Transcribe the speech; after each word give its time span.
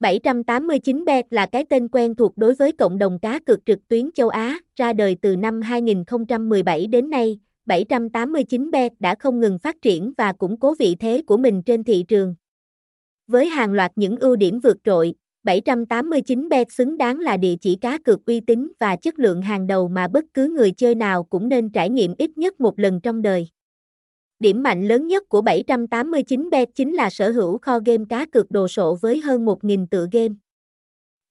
789bet 0.00 1.22
là 1.30 1.46
cái 1.46 1.64
tên 1.64 1.88
quen 1.88 2.14
thuộc 2.14 2.32
đối 2.36 2.54
với 2.54 2.72
cộng 2.72 2.98
đồng 2.98 3.18
cá 3.18 3.38
cược 3.38 3.66
trực 3.66 3.88
tuyến 3.88 4.10
châu 4.14 4.28
Á, 4.28 4.58
ra 4.76 4.92
đời 4.92 5.16
từ 5.22 5.36
năm 5.36 5.60
2017 5.60 6.86
đến 6.86 7.10
nay, 7.10 7.38
789bet 7.66 8.90
đã 8.98 9.14
không 9.14 9.40
ngừng 9.40 9.58
phát 9.58 9.76
triển 9.82 10.12
và 10.18 10.32
củng 10.32 10.60
cố 10.60 10.74
vị 10.78 10.96
thế 11.00 11.22
của 11.26 11.36
mình 11.36 11.62
trên 11.62 11.84
thị 11.84 12.04
trường. 12.08 12.34
Với 13.26 13.46
hàng 13.46 13.72
loạt 13.72 13.92
những 13.96 14.16
ưu 14.16 14.36
điểm 14.36 14.60
vượt 14.60 14.76
trội, 14.84 15.14
789bet 15.44 16.64
xứng 16.68 16.96
đáng 16.96 17.18
là 17.18 17.36
địa 17.36 17.54
chỉ 17.60 17.76
cá 17.76 17.98
cược 17.98 18.26
uy 18.26 18.40
tín 18.40 18.72
và 18.78 18.96
chất 18.96 19.18
lượng 19.18 19.42
hàng 19.42 19.66
đầu 19.66 19.88
mà 19.88 20.08
bất 20.08 20.24
cứ 20.34 20.48
người 20.48 20.70
chơi 20.70 20.94
nào 20.94 21.24
cũng 21.24 21.48
nên 21.48 21.70
trải 21.70 21.90
nghiệm 21.90 22.14
ít 22.18 22.38
nhất 22.38 22.60
một 22.60 22.78
lần 22.78 23.00
trong 23.00 23.22
đời. 23.22 23.48
Điểm 24.40 24.62
mạnh 24.62 24.88
lớn 24.88 25.06
nhất 25.06 25.28
của 25.28 25.40
789bet 25.40 26.66
chính 26.74 26.94
là 26.94 27.10
sở 27.10 27.30
hữu 27.30 27.58
kho 27.58 27.78
game 27.86 28.04
cá 28.08 28.26
cược 28.26 28.50
đồ 28.50 28.68
sộ 28.68 28.94
với 28.94 29.20
hơn 29.20 29.44
1.000 29.46 29.86
tựa 29.90 30.06
game. 30.12 30.34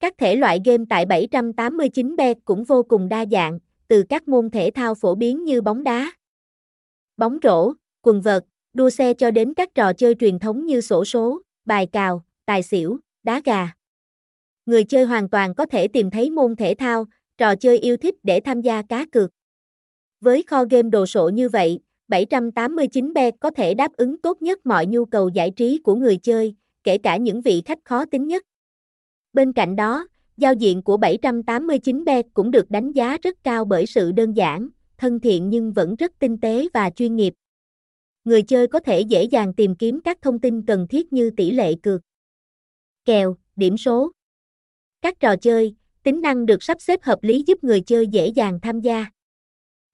Các 0.00 0.14
thể 0.18 0.36
loại 0.36 0.60
game 0.64 0.84
tại 0.88 1.06
789bet 1.06 2.34
cũng 2.44 2.64
vô 2.64 2.82
cùng 2.82 3.08
đa 3.08 3.24
dạng, 3.30 3.58
từ 3.88 4.04
các 4.08 4.28
môn 4.28 4.50
thể 4.50 4.70
thao 4.74 4.94
phổ 4.94 5.14
biến 5.14 5.44
như 5.44 5.60
bóng 5.60 5.84
đá, 5.84 6.12
bóng 7.20 7.38
rổ, 7.42 7.72
quần 8.02 8.20
vợt, 8.20 8.44
đua 8.72 8.90
xe 8.90 9.14
cho 9.14 9.30
đến 9.30 9.54
các 9.54 9.74
trò 9.74 9.92
chơi 9.92 10.14
truyền 10.14 10.38
thống 10.38 10.66
như 10.66 10.80
sổ 10.80 11.04
số, 11.04 11.42
bài 11.64 11.86
cào, 11.86 12.24
tài 12.46 12.62
xỉu, 12.62 12.98
đá 13.22 13.40
gà. 13.44 13.72
Người 14.66 14.84
chơi 14.84 15.04
hoàn 15.04 15.28
toàn 15.28 15.54
có 15.54 15.66
thể 15.66 15.88
tìm 15.88 16.10
thấy 16.10 16.30
môn 16.30 16.56
thể 16.56 16.74
thao, 16.74 17.06
trò 17.38 17.56
chơi 17.56 17.78
yêu 17.78 17.96
thích 17.96 18.14
để 18.22 18.40
tham 18.40 18.60
gia 18.60 18.82
cá 18.82 19.06
cược. 19.12 19.30
Với 20.20 20.42
kho 20.42 20.64
game 20.70 20.90
đồ 20.90 21.06
sộ 21.06 21.28
như 21.28 21.48
vậy, 21.48 21.80
789B 22.10 23.32
có 23.40 23.50
thể 23.50 23.74
đáp 23.74 23.92
ứng 23.92 24.20
tốt 24.20 24.42
nhất 24.42 24.66
mọi 24.66 24.86
nhu 24.86 25.04
cầu 25.04 25.28
giải 25.28 25.50
trí 25.50 25.78
của 25.78 25.94
người 25.94 26.16
chơi, 26.16 26.54
kể 26.84 26.98
cả 26.98 27.16
những 27.16 27.40
vị 27.40 27.62
khách 27.64 27.78
khó 27.84 28.04
tính 28.04 28.26
nhất. 28.26 28.42
Bên 29.32 29.52
cạnh 29.52 29.76
đó, 29.76 30.06
giao 30.36 30.54
diện 30.54 30.82
của 30.82 30.96
789B 30.96 32.22
cũng 32.34 32.50
được 32.50 32.70
đánh 32.70 32.92
giá 32.92 33.18
rất 33.22 33.36
cao 33.42 33.64
bởi 33.64 33.86
sự 33.86 34.12
đơn 34.12 34.32
giản, 34.32 34.68
thân 34.98 35.20
thiện 35.20 35.50
nhưng 35.50 35.72
vẫn 35.72 35.96
rất 35.96 36.12
tinh 36.18 36.40
tế 36.40 36.68
và 36.74 36.90
chuyên 36.90 37.16
nghiệp. 37.16 37.34
Người 38.24 38.42
chơi 38.42 38.66
có 38.66 38.80
thể 38.80 39.00
dễ 39.00 39.24
dàng 39.24 39.54
tìm 39.54 39.74
kiếm 39.74 40.00
các 40.00 40.22
thông 40.22 40.38
tin 40.38 40.66
cần 40.66 40.86
thiết 40.88 41.12
như 41.12 41.30
tỷ 41.30 41.50
lệ 41.50 41.74
cược, 41.82 42.00
kèo, 43.04 43.36
điểm 43.56 43.76
số. 43.76 44.12
Các 45.02 45.20
trò 45.20 45.36
chơi, 45.36 45.74
tính 46.02 46.20
năng 46.20 46.46
được 46.46 46.62
sắp 46.62 46.80
xếp 46.80 47.02
hợp 47.02 47.18
lý 47.22 47.44
giúp 47.46 47.64
người 47.64 47.80
chơi 47.80 48.06
dễ 48.06 48.26
dàng 48.26 48.58
tham 48.62 48.80
gia. 48.80 49.06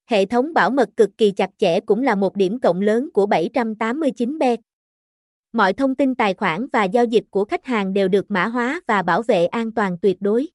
Hệ 0.07 0.27
thống 0.27 0.55
bảo 0.55 0.71
mật 0.71 0.89
cực 0.97 1.11
kỳ 1.19 1.31
chặt 1.31 1.51
chẽ 1.59 1.81
cũng 1.81 2.03
là 2.03 2.15
một 2.15 2.37
điểm 2.37 2.61
cộng 2.61 2.81
lớn 2.81 3.11
của 3.11 3.27
789B. 3.27 4.57
Mọi 5.53 5.73
thông 5.73 5.95
tin 5.95 6.15
tài 6.15 6.35
khoản 6.35 6.67
và 6.73 6.85
giao 6.85 7.05
dịch 7.05 7.25
của 7.31 7.45
khách 7.45 7.65
hàng 7.65 7.93
đều 7.93 8.09
được 8.09 8.31
mã 8.31 8.47
hóa 8.47 8.81
và 8.87 9.03
bảo 9.03 9.23
vệ 9.23 9.47
an 9.47 9.73
toàn 9.73 9.99
tuyệt 10.03 10.17
đối. 10.21 10.49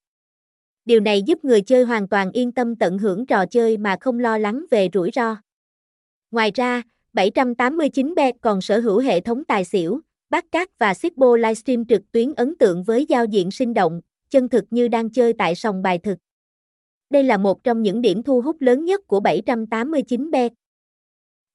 Điều 0.85 0.99
này 0.99 1.22
giúp 1.22 1.45
người 1.45 1.61
chơi 1.61 1.83
hoàn 1.83 2.07
toàn 2.07 2.31
yên 2.31 2.52
tâm 2.52 2.75
tận 2.75 2.97
hưởng 2.97 3.25
trò 3.25 3.45
chơi 3.45 3.77
mà 3.77 3.97
không 4.02 4.19
lo 4.19 4.38
lắng 4.38 4.66
về 4.72 4.89
rủi 4.94 5.11
ro. 5.13 5.35
Ngoài 6.31 6.52
ra, 6.55 6.81
789bet 7.13 8.33
còn 8.41 8.61
sở 8.61 8.79
hữu 8.79 8.99
hệ 8.99 9.19
thống 9.19 9.44
tài 9.44 9.66
xỉu, 9.66 9.99
bát 10.29 10.45
cát 10.52 10.79
và 10.79 10.94
Sipbo 10.94 11.35
livestream 11.35 11.85
trực 11.85 12.11
tuyến 12.11 12.33
ấn 12.33 12.57
tượng 12.57 12.83
với 12.83 13.05
giao 13.05 13.25
diện 13.25 13.52
sinh 13.52 13.73
động, 13.73 14.02
chân 14.29 14.49
thực 14.49 14.66
như 14.69 14.88
đang 14.88 15.09
chơi 15.09 15.33
tại 15.33 15.55
sòng 15.55 15.81
bài 15.81 15.97
thực. 15.97 16.17
Đây 17.11 17.23
là 17.23 17.37
một 17.37 17.63
trong 17.63 17.81
những 17.81 18.01
điểm 18.01 18.23
thu 18.23 18.41
hút 18.41 18.61
lớn 18.61 18.85
nhất 18.85 19.07
của 19.07 19.19
789bet. 19.19 20.49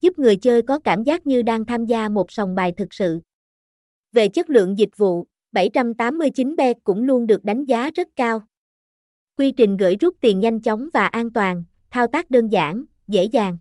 Giúp 0.00 0.18
người 0.18 0.36
chơi 0.36 0.62
có 0.62 0.78
cảm 0.78 1.02
giác 1.02 1.26
như 1.26 1.42
đang 1.42 1.64
tham 1.64 1.86
gia 1.86 2.08
một 2.08 2.32
sòng 2.32 2.54
bài 2.54 2.72
thực 2.76 2.94
sự. 2.94 3.20
Về 4.12 4.28
chất 4.28 4.50
lượng 4.50 4.78
dịch 4.78 4.96
vụ, 4.96 5.27
789bet 5.52 6.74
cũng 6.84 7.02
luôn 7.02 7.27
được 7.27 7.44
đánh 7.44 7.64
giá 7.64 7.90
rất 7.94 8.08
cao. 8.16 8.42
Quy 9.38 9.52
trình 9.52 9.77
gửi 9.77 9.96
rút 10.00 10.16
tiền 10.20 10.40
nhanh 10.40 10.60
chóng 10.60 10.88
và 10.92 11.06
an 11.06 11.32
toàn, 11.32 11.64
thao 11.90 12.06
tác 12.06 12.30
đơn 12.30 12.48
giản, 12.48 12.84
dễ 13.08 13.24
dàng. 13.24 13.58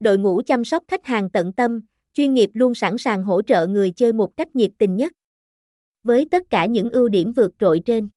Đội 0.00 0.18
ngũ 0.18 0.42
chăm 0.46 0.64
sóc 0.64 0.84
khách 0.88 1.06
hàng 1.06 1.30
tận 1.30 1.52
tâm, 1.52 1.80
chuyên 2.14 2.34
nghiệp 2.34 2.50
luôn 2.54 2.74
sẵn 2.74 2.98
sàng 2.98 3.24
hỗ 3.24 3.42
trợ 3.42 3.66
người 3.66 3.90
chơi 3.90 4.12
một 4.12 4.36
cách 4.36 4.56
nhiệt 4.56 4.70
tình 4.78 4.96
nhất. 4.96 5.12
Với 6.02 6.28
tất 6.30 6.50
cả 6.50 6.66
những 6.66 6.90
ưu 6.90 7.08
điểm 7.08 7.32
vượt 7.32 7.52
trội 7.58 7.80
trên, 7.84 8.08